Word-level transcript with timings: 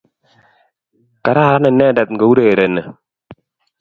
Kararan 1.23 1.67
inendet 1.69 2.09
ngourereni 2.13 2.81